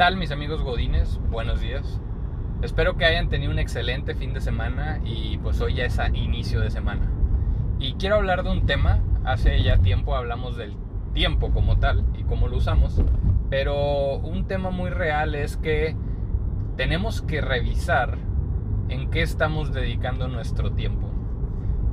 [0.00, 1.20] tal mis amigos Godines?
[1.30, 2.00] Buenos días.
[2.62, 6.08] Espero que hayan tenido un excelente fin de semana y pues hoy ya es a
[6.08, 7.12] inicio de semana.
[7.78, 10.74] Y quiero hablar de un tema, hace ya tiempo hablamos del
[11.12, 13.02] tiempo como tal y cómo lo usamos,
[13.50, 15.94] pero un tema muy real es que
[16.78, 18.16] tenemos que revisar
[18.88, 21.10] en qué estamos dedicando nuestro tiempo.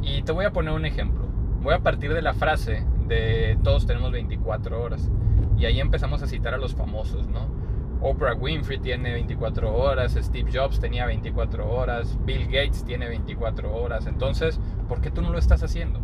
[0.01, 1.28] Y te voy a poner un ejemplo.
[1.61, 5.11] Voy a partir de la frase de todos tenemos 24 horas.
[5.57, 7.57] Y ahí empezamos a citar a los famosos, ¿no?
[8.01, 14.07] Oprah Winfrey tiene 24 horas, Steve Jobs tenía 24 horas, Bill Gates tiene 24 horas.
[14.07, 16.00] Entonces, ¿por qué tú no lo estás haciendo?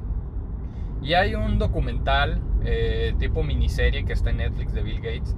[1.02, 5.36] Y hay un documental eh, tipo miniserie que está en Netflix de Bill Gates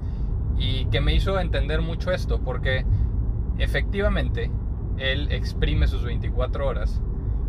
[0.58, 2.86] y que me hizo entender mucho esto, porque
[3.58, 4.52] efectivamente
[4.98, 7.02] él exprime sus 24 horas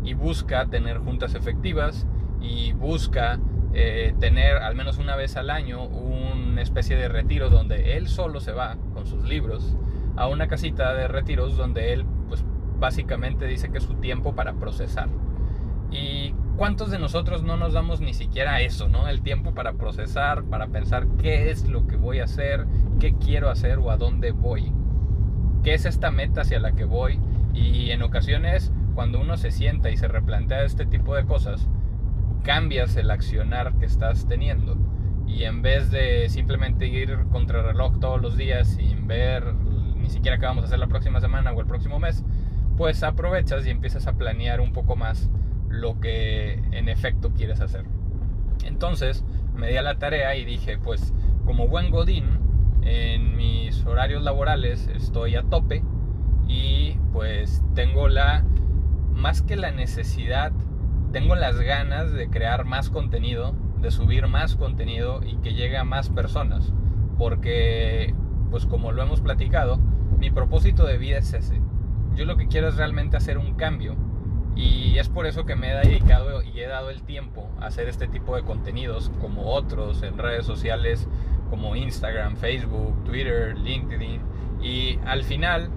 [0.03, 2.07] y busca tener juntas efectivas
[2.41, 3.39] y busca
[3.73, 8.39] eh, tener al menos una vez al año una especie de retiro donde él solo
[8.39, 9.75] se va con sus libros
[10.15, 12.43] a una casita de retiros donde él pues
[12.79, 15.09] básicamente dice que es su tiempo para procesar.
[15.91, 19.07] ¿Y cuántos de nosotros no nos damos ni siquiera eso, ¿no?
[19.07, 22.65] El tiempo para procesar, para pensar qué es lo que voy a hacer,
[22.99, 24.73] qué quiero hacer o a dónde voy.
[25.63, 27.19] ¿Qué es esta meta hacia la que voy?
[27.53, 31.69] Y en ocasiones cuando uno se sienta y se replantea este tipo de cosas,
[32.43, 34.77] cambias el accionar que estás teniendo
[35.27, 40.09] y en vez de simplemente ir contra el reloj todos los días sin ver ni
[40.09, 42.23] siquiera qué vamos a hacer la próxima semana o el próximo mes,
[42.77, 45.29] pues aprovechas y empiezas a planear un poco más
[45.67, 47.83] lo que en efecto quieres hacer.
[48.65, 51.13] Entonces me di a la tarea y dije, pues
[51.45, 52.25] como buen godín,
[52.83, 55.83] en mis horarios laborales estoy a tope
[56.47, 58.45] y pues tengo la,
[59.11, 60.53] más que la necesidad,
[61.11, 65.83] tengo las ganas de crear más contenido, de subir más contenido y que llegue a
[65.83, 66.73] más personas.
[67.17, 68.13] Porque,
[68.51, 69.77] pues como lo hemos platicado,
[70.19, 71.61] mi propósito de vida es ese.
[72.15, 73.95] Yo lo que quiero es realmente hacer un cambio.
[74.55, 77.87] Y es por eso que me he dedicado y he dado el tiempo a hacer
[77.87, 81.07] este tipo de contenidos como otros en redes sociales
[81.51, 84.21] como Instagram, Facebook, Twitter, LinkedIn.
[84.61, 85.69] Y al final,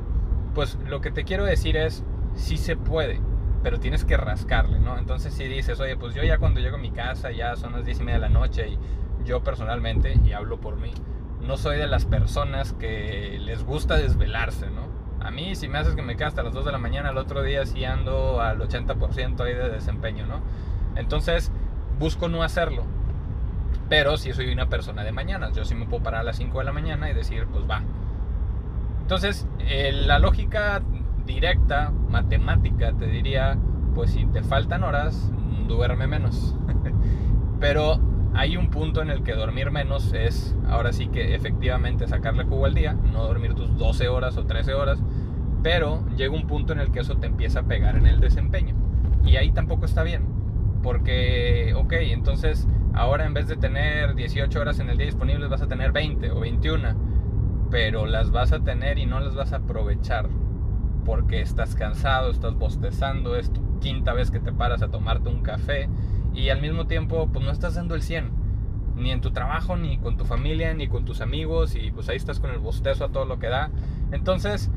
[0.54, 2.02] pues lo que te quiero decir es,
[2.34, 3.20] sí se puede
[3.62, 4.98] pero tienes que rascarle, ¿no?
[4.98, 7.84] Entonces si dices, oye, pues yo ya cuando llego a mi casa ya son las
[7.84, 8.78] 10 y media de la noche y
[9.25, 10.93] yo personalmente, y hablo por mí,
[11.41, 14.88] no soy de las personas que les gusta desvelarse, ¿no?
[15.25, 17.19] A mí si me haces que me quede hasta las 2 de la mañana, el
[17.19, 20.41] otro día sí ando al 80% ahí de desempeño, ¿no?
[20.97, 21.53] Entonces
[21.98, 22.84] busco no hacerlo.
[23.88, 26.59] Pero si soy una persona de mañanas, yo sí me puedo parar a las 5
[26.59, 27.82] de la mañana y decir, pues va.
[29.03, 30.81] Entonces, eh, la lógica
[31.30, 33.56] directa, matemática, te diría,
[33.94, 35.32] pues si te faltan horas,
[35.68, 36.56] duerme menos.
[37.60, 38.00] Pero
[38.34, 42.66] hay un punto en el que dormir menos es, ahora sí que efectivamente sacarle jugo
[42.66, 45.02] al día, no dormir tus 12 horas o 13 horas,
[45.62, 48.74] pero llega un punto en el que eso te empieza a pegar en el desempeño.
[49.24, 50.24] Y ahí tampoco está bien,
[50.82, 55.62] porque, ok, entonces ahora en vez de tener 18 horas en el día disponibles vas
[55.62, 59.56] a tener 20 o 21, pero las vas a tener y no las vas a
[59.56, 60.28] aprovechar
[61.04, 65.42] porque estás cansado, estás bostezando, es tu quinta vez que te paras a tomarte un
[65.42, 65.88] café
[66.34, 68.30] y al mismo tiempo pues no estás dando el 100,
[68.96, 72.16] ni en tu trabajo, ni con tu familia, ni con tus amigos y pues ahí
[72.16, 73.70] estás con el bostezo a todo lo que da.
[74.12, 74.70] Entonces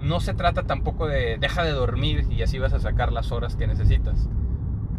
[0.00, 3.56] no se trata tampoco de deja de dormir y así vas a sacar las horas
[3.56, 4.28] que necesitas.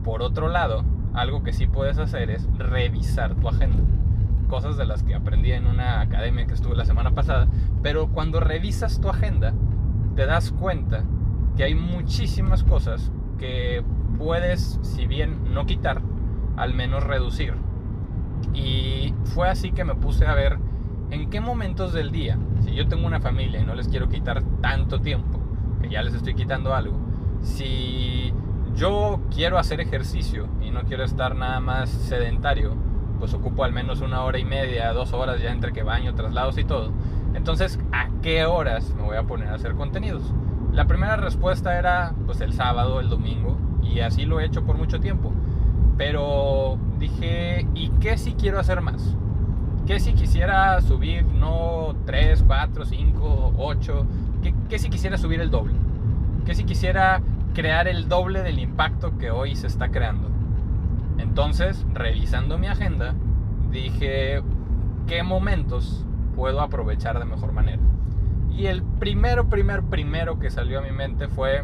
[0.03, 3.83] Por otro lado, algo que sí puedes hacer es revisar tu agenda.
[4.47, 7.47] Cosas de las que aprendí en una academia que estuve la semana pasada.
[7.81, 9.53] Pero cuando revisas tu agenda,
[10.15, 11.03] te das cuenta
[11.55, 13.83] que hay muchísimas cosas que
[14.17, 16.01] puedes, si bien no quitar,
[16.57, 17.55] al menos reducir.
[18.53, 20.57] Y fue así que me puse a ver
[21.09, 24.43] en qué momentos del día, si yo tengo una familia y no les quiero quitar
[24.61, 25.39] tanto tiempo,
[25.81, 26.97] que ya les estoy quitando algo,
[27.41, 28.33] si
[28.75, 32.75] yo quiero hacer ejercicio y no quiero estar nada más sedentario,
[33.19, 36.57] pues ocupo al menos una hora y media, dos horas ya entre que baño, traslados
[36.57, 36.91] y todo.
[37.33, 40.33] Entonces, ¿a qué horas me voy a poner a hacer contenidos?
[40.71, 44.77] La primera respuesta era pues el sábado, el domingo, y así lo he hecho por
[44.77, 45.31] mucho tiempo.
[45.97, 49.15] Pero dije, ¿y qué si quiero hacer más?
[49.85, 54.05] ¿Qué si quisiera subir no 3, 4, 5, 8?
[54.43, 55.73] ¿Qué, qué si quisiera subir el doble?
[56.45, 57.21] ¿Qué si quisiera
[57.53, 60.29] crear el doble del impacto que hoy se está creando?
[61.17, 63.13] Entonces, revisando mi agenda,
[63.71, 64.41] dije,
[65.07, 66.05] ¿qué momentos
[66.35, 67.81] puedo aprovechar de mejor manera.
[68.51, 71.63] Y el primero, primer, primero que salió a mi mente fue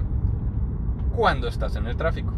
[1.16, 2.34] cuando estás en el tráfico.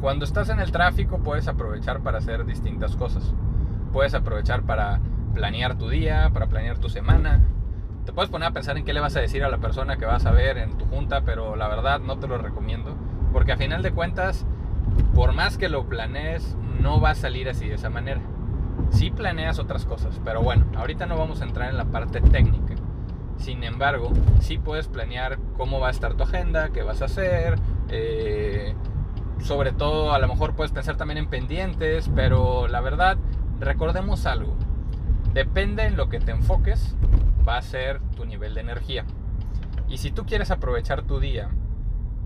[0.00, 3.34] Cuando estás en el tráfico puedes aprovechar para hacer distintas cosas.
[3.92, 5.00] Puedes aprovechar para
[5.34, 7.40] planear tu día, para planear tu semana.
[8.04, 10.06] Te puedes poner a pensar en qué le vas a decir a la persona que
[10.06, 12.96] vas a ver en tu junta, pero la verdad no te lo recomiendo.
[13.32, 14.44] Porque a final de cuentas,
[15.14, 18.20] por más que lo planees, no va a salir así de esa manera.
[18.92, 22.74] Sí planeas otras cosas, pero bueno, ahorita no vamos a entrar en la parte técnica.
[23.38, 27.58] Sin embargo, sí puedes planear cómo va a estar tu agenda, qué vas a hacer.
[27.88, 28.74] Eh,
[29.40, 33.16] sobre todo, a lo mejor puedes pensar también en pendientes, pero la verdad,
[33.58, 34.54] recordemos algo.
[35.32, 36.94] Depende en lo que te enfoques,
[37.48, 39.04] va a ser tu nivel de energía.
[39.88, 41.50] Y si tú quieres aprovechar tu día,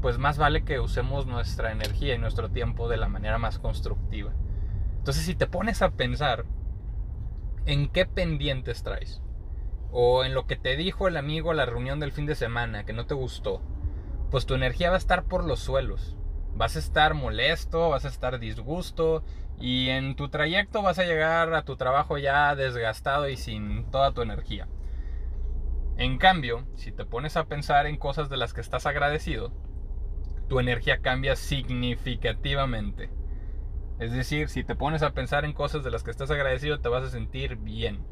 [0.02, 4.32] pues más vale que usemos nuestra energía y nuestro tiempo de la manera más constructiva.
[4.98, 6.44] Entonces, si te pones a pensar
[7.66, 9.20] en qué pendientes traes,
[9.90, 12.84] o en lo que te dijo el amigo a la reunión del fin de semana
[12.84, 13.60] que no te gustó,
[14.30, 16.16] pues tu energía va a estar por los suelos.
[16.54, 19.22] Vas a estar molesto, vas a estar disgusto
[19.58, 24.12] y en tu trayecto vas a llegar a tu trabajo ya desgastado y sin toda
[24.12, 24.68] tu energía.
[25.98, 29.52] En cambio, si te pones a pensar en cosas de las que estás agradecido,
[30.48, 33.10] tu energía cambia significativamente.
[33.98, 36.88] Es decir, si te pones a pensar en cosas de las que estás agradecido, te
[36.88, 38.04] vas a sentir bien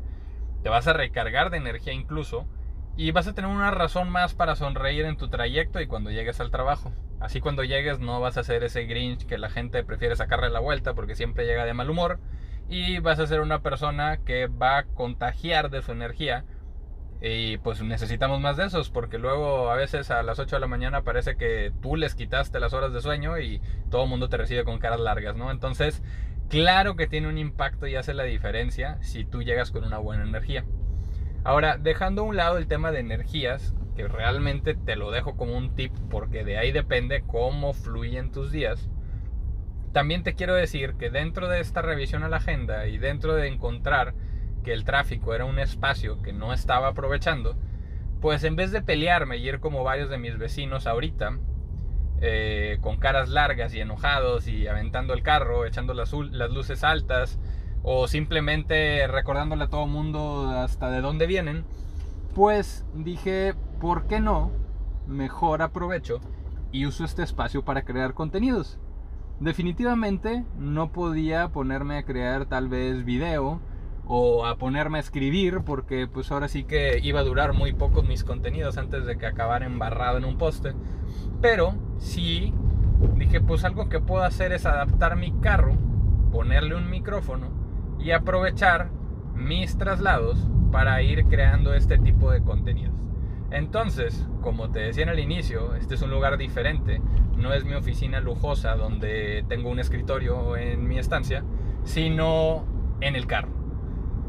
[0.64, 2.46] te vas a recargar de energía incluso
[2.96, 6.40] y vas a tener una razón más para sonreír en tu trayecto y cuando llegues
[6.40, 6.90] al trabajo.
[7.20, 10.60] Así cuando llegues no vas a ser ese Grinch que la gente prefiere sacarle la
[10.60, 12.18] vuelta porque siempre llega de mal humor
[12.66, 16.46] y vas a ser una persona que va a contagiar de su energía
[17.26, 20.66] y pues necesitamos más de esos porque luego a veces a las 8 de la
[20.66, 24.36] mañana parece que tú les quitaste las horas de sueño y todo el mundo te
[24.36, 25.50] recibe con caras largas, ¿no?
[25.50, 26.02] Entonces
[26.48, 30.24] Claro que tiene un impacto y hace la diferencia si tú llegas con una buena
[30.24, 30.64] energía.
[31.42, 35.56] Ahora, dejando a un lado el tema de energías, que realmente te lo dejo como
[35.56, 38.88] un tip porque de ahí depende cómo fluyen tus días.
[39.92, 43.48] También te quiero decir que dentro de esta revisión a la agenda y dentro de
[43.48, 44.14] encontrar
[44.64, 47.56] que el tráfico era un espacio que no estaba aprovechando,
[48.20, 51.38] pues en vez de pelearme y ir como varios de mis vecinos ahorita,
[52.20, 57.38] eh, con caras largas y enojados y aventando el carro, echando las, las luces altas
[57.82, 61.64] o simplemente recordándole a todo mundo hasta de dónde vienen,
[62.34, 64.50] pues dije, ¿por qué no?
[65.06, 66.20] Mejor aprovecho
[66.72, 68.78] y uso este espacio para crear contenidos.
[69.38, 73.60] Definitivamente no podía ponerme a crear tal vez video
[74.06, 78.06] o a ponerme a escribir porque pues ahora sí que iba a durar muy pocos
[78.06, 80.74] mis contenidos antes de que acabara embarrado en un poste.
[81.40, 82.52] Pero sí
[83.16, 85.76] dije pues algo que puedo hacer es adaptar mi carro,
[86.32, 87.48] ponerle un micrófono
[87.98, 88.90] y aprovechar
[89.34, 92.94] mis traslados para ir creando este tipo de contenidos.
[93.50, 97.00] Entonces, como te decía en el inicio, este es un lugar diferente,
[97.36, 101.44] no es mi oficina lujosa donde tengo un escritorio en mi estancia,
[101.84, 102.64] sino
[103.00, 103.63] en el carro.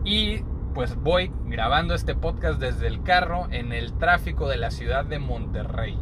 [0.06, 0.44] Y
[0.76, 5.18] pues voy grabando este podcast desde el carro en el tráfico de la ciudad de
[5.18, 5.98] Monterrey.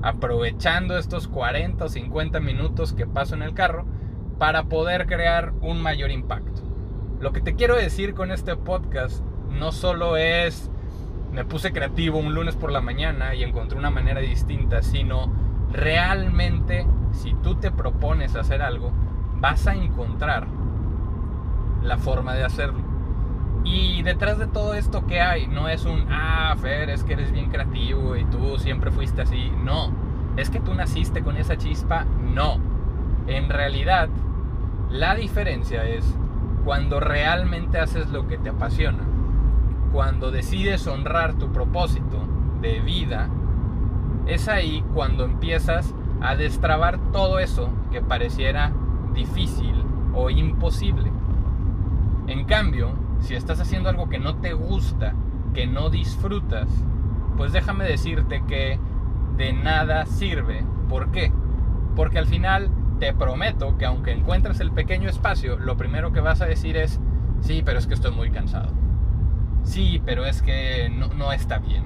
[0.00, 3.84] Aprovechando estos 40 o 50 minutos que paso en el carro
[4.38, 6.62] para poder crear un mayor impacto.
[7.20, 10.70] Lo que te quiero decir con este podcast no solo es
[11.30, 15.30] me puse creativo un lunes por la mañana y encontré una manera distinta, sino
[15.70, 18.92] realmente si tú te propones hacer algo,
[19.36, 20.46] vas a encontrar
[21.82, 22.91] la forma de hacerlo.
[24.02, 27.30] Y detrás de todo esto que hay, no es un, ah, Fer, es que eres
[27.30, 29.52] bien creativo y tú siempre fuiste así.
[29.62, 29.92] No,
[30.36, 32.04] es que tú naciste con esa chispa.
[32.04, 32.58] No.
[33.28, 34.08] En realidad,
[34.90, 36.04] la diferencia es
[36.64, 39.04] cuando realmente haces lo que te apasiona,
[39.92, 42.26] cuando decides honrar tu propósito
[42.60, 43.28] de vida,
[44.26, 48.72] es ahí cuando empiezas a destrabar todo eso que pareciera
[49.14, 51.12] difícil o imposible.
[52.26, 55.14] En cambio, si estás haciendo algo que no te gusta,
[55.54, 56.68] que no disfrutas,
[57.36, 58.78] pues déjame decirte que
[59.36, 60.64] de nada sirve.
[60.88, 61.32] ¿Por qué?
[61.96, 66.40] Porque al final te prometo que aunque encuentres el pequeño espacio, lo primero que vas
[66.40, 67.00] a decir es,
[67.40, 68.70] sí, pero es que estoy muy cansado.
[69.64, 71.84] Sí, pero es que no, está bien.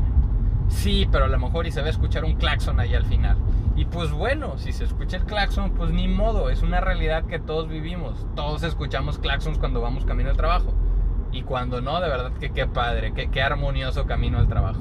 [0.69, 3.37] Sí, pero a lo mejor y se va a escuchar un claxon ahí al final.
[3.77, 7.39] Y pues bueno, si se escucha el claxon, pues ni modo, es una realidad que
[7.39, 8.27] todos vivimos.
[8.35, 10.75] Todos escuchamos claxons cuando vamos camino al trabajo.
[11.37, 14.81] Y cuando no, de verdad que qué padre, que qué armonioso camino al trabajo.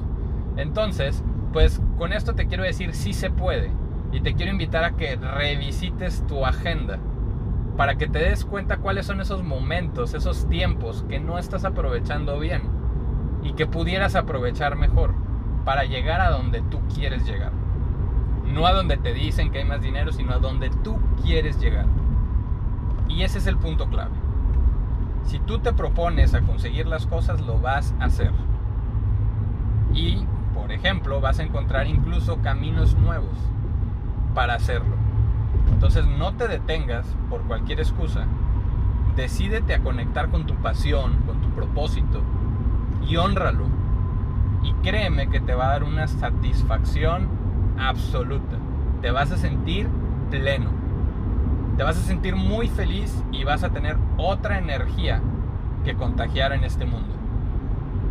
[0.55, 1.21] Entonces,
[1.51, 3.71] pues con esto te quiero decir, sí se puede.
[4.13, 6.97] Y te quiero invitar a que revisites tu agenda
[7.75, 12.39] para que te des cuenta cuáles son esos momentos, esos tiempos que no estás aprovechando
[12.39, 12.61] bien
[13.43, 15.13] y que pudieras aprovechar mejor
[15.65, 17.51] para llegar a donde tú quieres llegar.
[18.45, 21.87] No a donde te dicen que hay más dinero, sino a donde tú quieres llegar.
[23.09, 24.24] Y ese es el punto clave.
[25.25, 28.31] Si tú te propones a conseguir las cosas, lo vas a hacer.
[29.93, 33.35] Y, por ejemplo, vas a encontrar incluso caminos nuevos
[34.33, 34.95] para hacerlo.
[35.71, 38.25] Entonces no te detengas por cualquier excusa.
[39.15, 42.21] Decídete a conectar con tu pasión, con tu propósito
[43.07, 43.65] y honralo.
[44.63, 47.27] Y créeme que te va a dar una satisfacción
[47.79, 48.57] absoluta.
[49.01, 49.87] Te vas a sentir
[50.29, 50.84] pleno.
[51.77, 55.21] Te vas a sentir muy feliz y vas a tener otra energía
[55.83, 57.13] que contagiar en este mundo.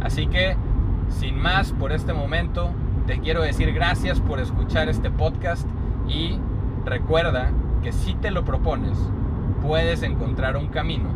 [0.03, 0.57] Así que,
[1.09, 2.71] sin más por este momento,
[3.07, 5.67] te quiero decir gracias por escuchar este podcast
[6.07, 6.39] y
[6.85, 7.53] recuerda
[7.83, 8.99] que si te lo propones,
[9.63, 11.09] puedes encontrar un camino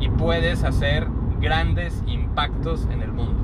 [0.00, 1.06] y puedes hacer
[1.40, 3.43] grandes impactos en el mundo.